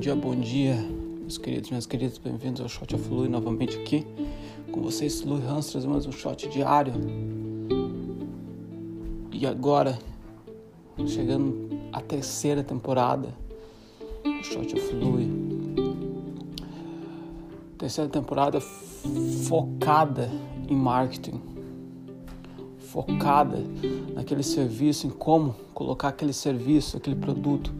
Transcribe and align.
dia, 0.00 0.16
bom 0.16 0.34
dia, 0.34 0.76
meus 1.20 1.36
queridos, 1.36 1.68
minhas 1.68 1.84
queridas, 1.84 2.16
bem-vindos 2.16 2.62
ao 2.62 2.70
Shot 2.70 2.94
of 2.94 3.06
Lui 3.10 3.28
novamente 3.28 3.76
aqui 3.76 4.06
com 4.72 4.80
vocês, 4.80 5.20
Lui 5.20 5.42
Hans, 5.46 5.70
trazendo 5.70 5.92
mais 5.92 6.06
um 6.06 6.12
shot 6.12 6.48
diário. 6.48 6.94
E 9.30 9.46
agora, 9.46 9.98
chegando 11.06 11.68
à 11.92 12.00
terceira 12.00 12.64
temporada 12.64 13.28
do 14.24 14.42
Shot 14.42 14.74
of 14.74 14.94
Lui. 14.94 15.28
Terceira 17.76 18.08
temporada 18.08 18.58
focada 19.46 20.30
em 20.66 20.74
marketing, 20.74 21.42
focada 22.78 23.58
naquele 24.14 24.42
serviço, 24.42 25.06
em 25.06 25.10
como 25.10 25.54
colocar 25.74 26.08
aquele 26.08 26.32
serviço, 26.32 26.96
aquele 26.96 27.16
produto 27.16 27.70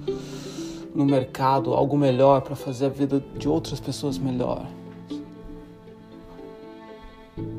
no 0.94 1.04
mercado 1.04 1.72
algo 1.74 1.96
melhor 1.96 2.40
para 2.42 2.56
fazer 2.56 2.86
a 2.86 2.88
vida 2.88 3.22
de 3.36 3.48
outras 3.48 3.80
pessoas 3.80 4.18
melhor. 4.18 4.66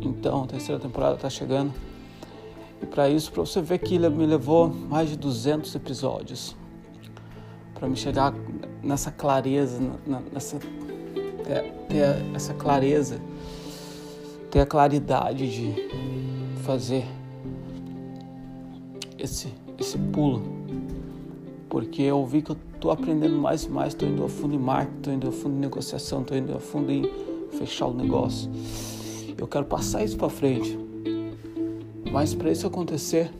Então, 0.02 0.44
a 0.44 0.48
terceira 0.48 0.80
temporada 0.80 1.16
está 1.16 1.30
chegando. 1.30 1.74
E 2.82 2.86
para 2.86 3.10
isso, 3.10 3.32
para 3.32 3.42
você 3.42 3.62
ver 3.62 3.80
que 3.80 3.98
me 3.98 4.26
levou 4.26 4.70
mais 4.70 5.10
de 5.10 5.18
200 5.18 5.74
episódios 5.76 6.56
para 7.74 7.88
me 7.88 7.96
chegar 7.96 8.34
nessa 8.84 9.12
clareza, 9.12 9.80
nessa 10.32 10.60
ter, 11.44 11.72
ter 11.88 12.36
essa 12.36 12.54
clareza, 12.54 13.20
ter 14.50 14.60
a 14.60 14.66
claridade 14.66 15.50
de 15.50 15.74
fazer 16.64 17.06
esse 19.18 19.52
esse 19.82 19.98
pulo, 19.98 20.44
porque 21.68 22.04
eu 22.04 22.24
vi 22.26 22.42
que 22.42 22.52
eu 22.52 22.58
estou 22.82 22.90
aprendendo 22.90 23.38
mais 23.38 23.66
e 23.66 23.70
mais, 23.70 23.94
estou 23.94 24.10
indo 24.10 24.26
a 24.26 24.28
fundo 24.28 24.56
em 24.56 24.58
marketing, 24.58 24.98
estou 24.98 25.14
indo 25.14 25.28
a 25.28 25.32
fundo 25.32 25.56
em 25.56 25.60
negociação, 25.60 26.22
estou 26.22 26.36
indo 26.36 26.56
a 26.56 26.60
fundo 26.60 26.92
em 26.92 27.08
fechar 27.52 27.86
o 27.86 27.94
negócio. 27.94 28.50
Eu 29.38 29.48
quero 29.48 29.66
passar 29.66 30.04
isso 30.04 30.18
para 30.18 30.30
frente. 30.30 30.80
Mas 32.12 32.34
para 32.34 32.52
isso 32.52 32.66
acontecer, 32.66 33.32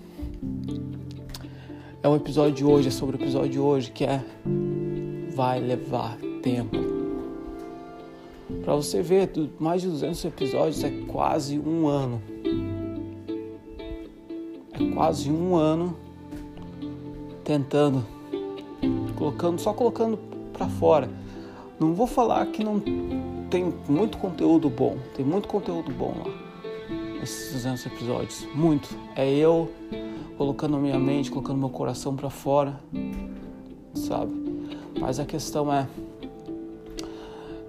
é 2.04 2.08
o 2.08 2.16
episódio 2.16 2.54
de 2.54 2.64
hoje, 2.64 2.90
é 2.90 2.92
sobre 2.92 3.18
o 3.18 3.20
episódio 3.20 3.50
de 3.50 3.60
hoje, 3.60 3.92
que 3.92 4.06
é 4.06 4.24
vai 5.34 5.60
levar 5.60 6.18
tempo. 6.44 6.78
Para 8.64 8.76
você 8.76 9.02
ver, 9.02 9.32
mais 9.60 9.82
de 9.82 9.88
200 9.88 10.24
episódios 10.24 10.84
é 10.84 10.92
quase 11.08 11.58
um 11.58 11.88
ano. 11.88 12.22
É 14.72 14.94
quase 14.94 15.32
um 15.32 15.56
ano 15.56 15.98
tentando 17.44 18.21
colocando, 19.22 19.62
só 19.62 19.72
colocando 19.72 20.18
para 20.52 20.68
fora. 20.68 21.08
Não 21.80 21.94
vou 21.94 22.08
falar 22.08 22.44
que 22.48 22.64
não 22.64 22.82
tem 23.52 23.72
muito 23.88 24.18
conteúdo 24.18 24.68
bom, 24.68 24.98
tem 25.16 25.24
muito 25.24 25.48
conteúdo 25.48 25.92
bom 25.92 26.16
lá 26.18 26.52
nesses 27.20 27.54
200 27.54 27.86
episódios, 27.86 28.48
muito. 28.56 28.90
É 29.16 29.30
eu 29.30 29.70
colocando 30.40 30.78
minha 30.78 30.98
mente, 30.98 31.30
colocando 31.30 31.60
meu 31.60 31.70
coração 31.70 32.16
para 32.16 32.32
fora, 32.32 32.80
sabe? 33.94 34.32
Mas 35.00 35.20
a 35.20 35.26
questão 35.26 35.72
é 35.72 35.88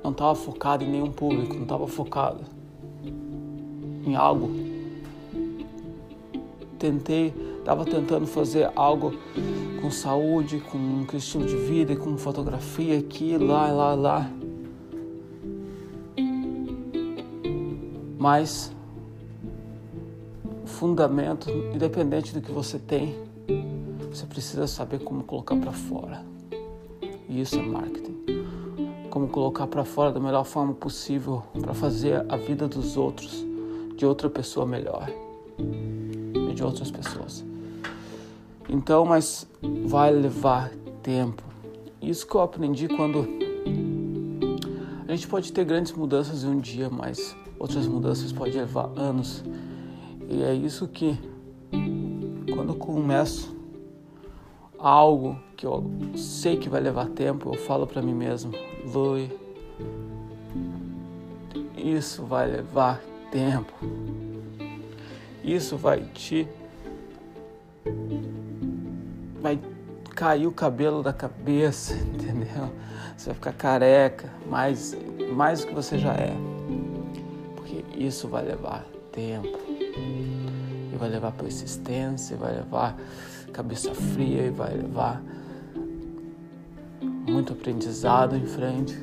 não 0.02 0.10
estava 0.10 0.34
focado 0.34 0.82
em 0.84 0.90
nenhum 0.90 1.12
público, 1.12 1.54
não 1.54 1.64
estava 1.64 1.86
focado 1.86 2.40
em 4.06 4.16
algo. 4.16 4.50
Tentei 6.78 7.34
estava 7.58 7.84
tentando 7.84 8.26
fazer 8.26 8.70
algo 8.74 9.12
com 9.82 9.90
saúde, 9.90 10.60
com 10.60 11.04
estilo 11.16 11.44
de 11.44 11.56
vida, 11.56 11.96
com 11.96 12.16
fotografia 12.16 12.96
aqui, 13.00 13.36
lá, 13.36 13.66
lá, 13.72 13.94
lá. 13.94 14.30
Mas 18.16 18.72
o 20.62 20.66
fundamento, 20.68 21.50
independente 21.74 22.32
do 22.32 22.40
que 22.40 22.52
você 22.52 22.78
tem, 22.78 23.16
você 24.08 24.24
precisa 24.24 24.68
saber 24.68 25.00
como 25.00 25.24
colocar 25.24 25.56
para 25.56 25.72
fora. 25.72 26.24
E 27.28 27.40
isso 27.40 27.58
é 27.58 27.62
marketing. 27.62 28.14
Como 29.10 29.26
colocar 29.26 29.66
para 29.66 29.84
fora 29.84 30.12
da 30.12 30.20
melhor 30.20 30.44
forma 30.44 30.74
possível 30.74 31.42
para 31.60 31.74
fazer 31.74 32.24
a 32.28 32.36
vida 32.36 32.68
dos 32.68 32.96
outros, 32.96 33.44
de 33.96 34.06
outra 34.06 34.30
pessoa 34.30 34.64
melhor 34.64 35.10
e 35.58 36.54
de 36.54 36.62
outras 36.62 36.90
pessoas. 36.90 37.51
Então, 38.72 39.04
mas 39.04 39.46
vai 39.84 40.10
levar 40.10 40.70
tempo. 41.02 41.42
Isso 42.00 42.26
que 42.26 42.34
eu 42.34 42.40
aprendi 42.40 42.88
quando 42.88 43.28
a 45.06 45.14
gente 45.14 45.28
pode 45.28 45.52
ter 45.52 45.62
grandes 45.66 45.92
mudanças 45.92 46.42
em 46.42 46.48
um 46.48 46.58
dia, 46.58 46.88
mas 46.88 47.36
outras 47.58 47.86
mudanças 47.86 48.32
podem 48.32 48.54
levar 48.54 48.90
anos. 48.96 49.44
E 50.26 50.42
é 50.42 50.54
isso 50.54 50.88
que 50.88 51.18
quando 52.54 52.70
eu 52.70 52.76
começo 52.76 53.54
algo 54.78 55.38
que 55.54 55.66
eu 55.66 55.84
sei 56.16 56.56
que 56.56 56.70
vai 56.70 56.80
levar 56.80 57.10
tempo, 57.10 57.50
eu 57.54 57.58
falo 57.58 57.86
para 57.86 58.00
mim 58.00 58.14
mesmo, 58.14 58.52
Lui, 58.90 59.30
isso 61.76 62.24
vai 62.24 62.50
levar 62.50 63.02
tempo. 63.30 63.74
Isso 65.44 65.76
vai 65.76 66.00
te 66.14 66.48
vai 69.42 69.58
cair 70.14 70.46
o 70.46 70.52
cabelo 70.52 71.02
da 71.02 71.12
cabeça, 71.12 71.94
entendeu? 72.14 72.70
Você 73.16 73.26
vai 73.26 73.34
ficar 73.34 73.52
careca, 73.52 74.30
mais, 74.48 74.96
mais 75.34 75.60
do 75.60 75.66
que 75.66 75.74
você 75.74 75.98
já 75.98 76.14
é. 76.14 76.34
Porque 77.56 77.84
isso 77.96 78.28
vai 78.28 78.44
levar 78.44 78.86
tempo. 79.10 79.58
E 79.68 80.96
vai 80.96 81.08
levar 81.08 81.32
persistência, 81.32 82.36
vai 82.36 82.54
levar 82.54 82.96
cabeça 83.52 83.94
fria 83.94 84.46
e 84.46 84.50
vai 84.50 84.74
levar 84.74 85.22
muito 87.28 87.52
aprendizado 87.52 88.36
em 88.36 88.46
frente. 88.46 88.96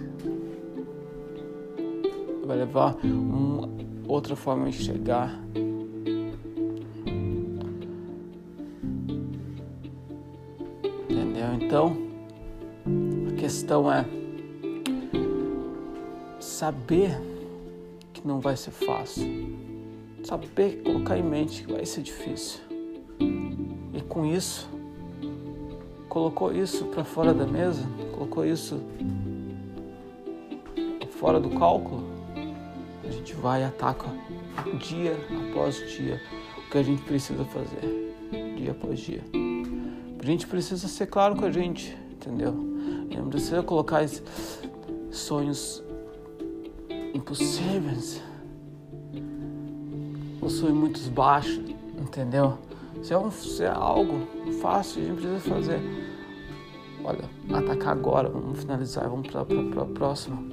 Vai 2.45 2.57
levar 2.57 2.95
uma 3.03 3.69
outra 4.07 4.35
forma 4.35 4.69
de 4.69 4.77
chegar 4.77 5.39
Então, 11.61 11.97
a 13.31 13.35
questão 13.35 13.91
é 13.91 14.05
saber 16.39 17.19
que 18.13 18.27
não 18.27 18.39
vai 18.39 18.57
ser 18.57 18.71
fácil, 18.71 19.25
saber 20.23 20.81
colocar 20.83 21.17
em 21.17 21.23
mente 21.23 21.63
que 21.63 21.73
vai 21.73 21.85
ser 21.85 22.01
difícil. 22.01 22.61
E 23.93 24.01
com 24.07 24.25
isso, 24.25 24.69
colocou 26.07 26.53
isso 26.53 26.85
para 26.85 27.03
fora 27.03 27.33
da 27.33 27.45
mesa, 27.45 27.87
colocou 28.13 28.45
isso 28.45 28.81
fora 31.19 31.37
do 31.37 31.49
cálculo, 31.49 32.01
a 33.03 33.11
gente 33.11 33.33
vai 33.33 33.61
e 33.61 33.65
ataca 33.65 34.07
dia 34.79 35.17
após 35.49 35.75
dia 35.91 36.21
o 36.57 36.71
que 36.71 36.77
a 36.77 36.83
gente 36.83 37.01
precisa 37.01 37.43
fazer, 37.43 38.15
dia 38.55 38.71
após 38.71 38.99
dia. 38.99 39.48
A 40.19 40.25
gente 40.25 40.45
precisa 40.45 40.87
ser 40.87 41.07
claro 41.07 41.35
com 41.35 41.45
a 41.45 41.51
gente, 41.51 41.97
entendeu? 42.11 42.53
A 43.09 43.13
gente 43.13 43.29
precisa 43.29 43.63
colocar 43.63 44.05
sonhos 45.11 45.81
impossíveis, 47.13 48.21
ou 50.41 50.49
sonhos 50.49 50.77
muito 50.77 51.11
baixos, 51.11 51.61
entendeu? 51.97 52.57
Se 53.01 53.13
é, 53.13 53.17
um, 53.17 53.31
se 53.31 53.63
é 53.63 53.69
algo 53.69 54.27
fácil, 54.61 55.01
a 55.01 55.05
gente 55.05 55.21
precisa 55.21 55.39
fazer. 55.39 55.79
Olha, 57.03 57.29
atacar 57.53 57.93
agora, 57.93 58.27
vamos 58.27 58.59
finalizar, 58.59 59.07
vamos 59.09 59.29
para 59.29 59.41
a 59.41 59.85
próxima. 59.85 60.43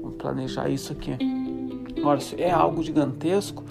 Vamos 0.00 0.16
planejar 0.16 0.70
isso 0.70 0.92
aqui. 0.92 1.16
Agora, 1.98 2.18
se 2.18 2.40
é 2.40 2.50
algo 2.50 2.82
gigantesco, 2.82 3.62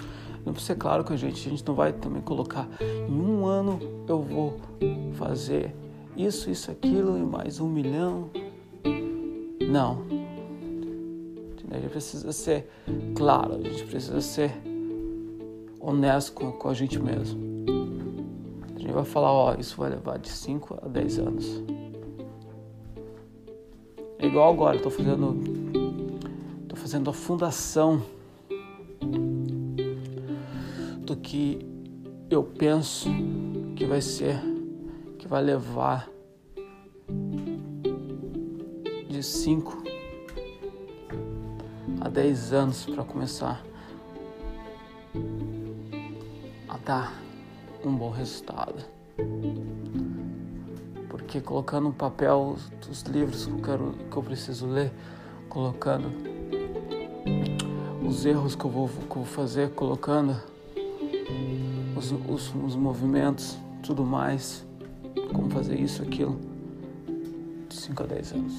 não 0.44 0.52
precisa 0.52 0.74
ser 0.74 0.78
claro 0.78 1.04
com 1.04 1.12
a 1.12 1.16
gente. 1.16 1.46
A 1.46 1.50
gente 1.50 1.66
não 1.66 1.74
vai 1.74 1.92
também 1.92 2.22
colocar 2.22 2.68
em 2.80 3.12
um 3.12 3.46
ano 3.46 3.78
eu 4.08 4.20
vou 4.20 4.60
fazer 5.14 5.74
isso, 6.16 6.50
isso, 6.50 6.70
aquilo 6.70 7.16
e 7.16 7.22
mais 7.22 7.60
um 7.60 7.68
milhão. 7.68 8.30
Não. 9.70 10.02
A 11.70 11.78
gente 11.78 11.90
precisa 11.90 12.32
ser 12.32 12.68
claro, 13.14 13.54
a 13.54 13.62
gente 13.62 13.84
precisa 13.84 14.20
ser 14.20 14.52
honesto 15.80 16.32
com, 16.34 16.52
com 16.52 16.68
a 16.68 16.74
gente 16.74 16.98
mesmo. 16.98 17.40
A 18.76 18.78
gente 18.78 18.92
vai 18.92 19.04
falar, 19.04 19.32
ó, 19.32 19.54
isso 19.54 19.76
vai 19.78 19.88
levar 19.88 20.18
de 20.18 20.28
5 20.28 20.80
a 20.82 20.88
10 20.88 21.18
anos. 21.18 21.62
É 24.18 24.26
igual 24.26 24.52
agora, 24.52 24.76
estou 24.76 24.92
fazendo, 24.92 25.34
tô 26.68 26.76
fazendo 26.76 27.08
a 27.08 27.12
fundação 27.14 28.02
do 31.12 31.16
que 31.16 31.58
eu 32.30 32.42
penso 32.42 33.10
que 33.76 33.84
vai 33.84 34.00
ser, 34.00 34.40
que 35.18 35.28
vai 35.28 35.42
levar 35.42 36.08
de 39.06 39.18
de 39.18 39.22
5 39.22 39.82
a 42.00 42.08
10 42.08 42.52
anos 42.54 42.86
para 42.86 43.04
começar 43.04 43.62
a 46.66 46.78
dar 46.78 47.12
um 47.84 47.94
bom 47.94 48.08
resultado. 48.08 48.82
Porque 51.10 51.42
colocando 51.42 51.88
no 51.88 51.92
papel 51.92 52.56
os 52.90 53.02
livros 53.02 53.44
que 53.44 53.52
eu, 53.52 53.58
quero, 53.58 53.94
que 54.10 54.16
eu 54.16 54.22
preciso 54.22 54.66
ler, 54.66 54.90
colocando 55.50 56.10
os 58.02 58.24
erros 58.24 58.56
que 58.56 58.64
eu 58.64 58.70
vou, 58.70 58.88
que 58.88 58.94
eu 58.94 59.16
vou 59.16 59.24
fazer, 59.26 59.72
colocando 59.72 60.51
os, 61.96 62.12
os, 62.12 62.54
os 62.54 62.76
movimentos, 62.76 63.58
tudo 63.82 64.04
mais, 64.04 64.66
como 65.32 65.50
fazer 65.50 65.78
isso, 65.78 66.02
aquilo, 66.02 66.38
de 67.68 67.74
5 67.74 68.02
a 68.02 68.06
10 68.06 68.32
anos. 68.32 68.58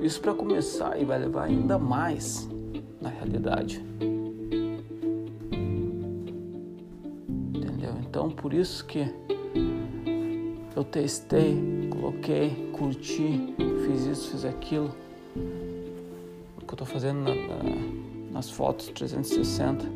Isso 0.00 0.20
para 0.20 0.34
começar 0.34 1.00
e 1.00 1.04
vai 1.04 1.18
levar 1.18 1.44
ainda 1.44 1.78
mais 1.78 2.48
na 3.00 3.08
realidade. 3.08 3.80
Entendeu? 7.54 7.94
Então 8.00 8.28
por 8.30 8.52
isso 8.52 8.84
que 8.84 9.08
eu 10.74 10.82
testei, 10.82 11.88
coloquei, 11.90 12.70
curti, 12.72 13.54
fiz 13.86 14.06
isso, 14.06 14.30
fiz 14.30 14.44
aquilo. 14.44 14.92
O 16.56 16.66
que 16.66 16.74
eu 16.74 16.76
tô 16.76 16.84
fazendo 16.84 17.20
na, 17.20 17.34
na, 17.34 18.11
nas 18.32 18.50
fotos 18.50 18.88
360. 18.88 19.86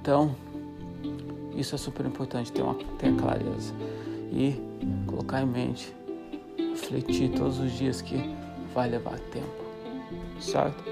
Então, 0.00 0.34
isso 1.54 1.74
é 1.74 1.78
super 1.78 2.06
importante, 2.06 2.50
ter, 2.50 2.62
uma, 2.62 2.74
ter 2.74 3.14
clareza. 3.16 3.74
E 4.32 4.60
colocar 5.06 5.42
em 5.42 5.46
mente, 5.46 5.94
refletir 6.56 7.30
todos 7.30 7.58
os 7.58 7.72
dias 7.72 8.00
que 8.00 8.16
vai 8.74 8.88
levar 8.88 9.18
tempo 9.18 9.68
certo? 10.40 10.84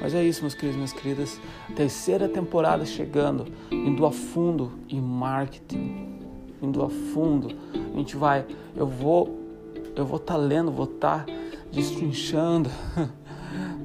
Mas 0.00 0.14
é 0.14 0.22
isso, 0.22 0.42
meus 0.42 0.54
queridos 0.54 0.76
minhas 0.76 0.92
queridas. 0.92 1.40
Terceira 1.74 2.28
temporada 2.28 2.84
chegando, 2.84 3.46
indo 3.70 4.04
a 4.04 4.10
fundo 4.10 4.72
em 4.88 5.00
marketing, 5.00 6.18
indo 6.60 6.82
a 6.82 6.90
fundo. 6.90 7.56
A 7.74 7.96
gente 7.96 8.16
vai, 8.16 8.44
eu 8.76 8.86
vou, 8.86 9.38
eu 9.96 10.04
vou 10.04 10.18
estar 10.18 10.34
tá 10.34 10.38
lendo, 10.38 10.70
vou 10.70 10.86
estar 10.86 11.24
tá 11.24 11.32
destrinchando 11.72 12.70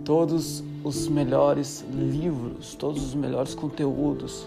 todos 0.05 0.63
os 0.83 1.07
melhores 1.07 1.85
livros, 1.91 2.75
todos 2.75 3.03
os 3.03 3.15
melhores 3.15 3.53
conteúdos 3.53 4.45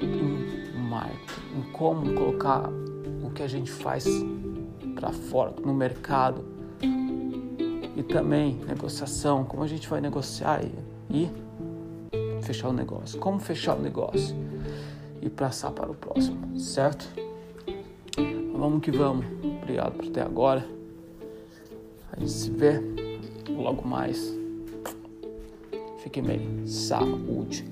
em 0.00 0.78
marketing, 0.88 1.58
em 1.58 1.72
como 1.72 2.12
colocar 2.14 2.68
o 3.22 3.30
que 3.30 3.42
a 3.42 3.48
gente 3.48 3.70
faz 3.70 4.04
para 4.94 5.12
fora 5.12 5.54
no 5.64 5.72
mercado 5.72 6.44
e 7.96 8.02
também 8.02 8.60
negociação, 8.66 9.44
como 9.44 9.62
a 9.62 9.66
gente 9.66 9.88
vai 9.88 10.00
negociar 10.00 10.62
e, 10.62 10.72
e 11.10 11.30
fechar 12.42 12.68
o 12.68 12.72
negócio, 12.72 13.18
como 13.18 13.38
fechar 13.38 13.76
o 13.76 13.80
negócio 13.80 14.34
e 15.20 15.30
passar 15.30 15.70
para 15.70 15.90
o 15.90 15.94
próximo, 15.94 16.58
certo? 16.58 17.08
Vamos 18.52 18.82
que 18.82 18.90
vamos. 18.90 19.26
Obrigado 19.62 19.94
por 19.94 20.06
até 20.06 20.22
agora. 20.22 20.64
A 22.12 22.20
gente 22.20 22.30
se 22.30 22.50
vê 22.50 22.80
logo 23.48 23.86
mais. 23.86 24.36
Fiquem 26.02 26.22
bem. 26.22 26.66
Saúde. 26.66 27.64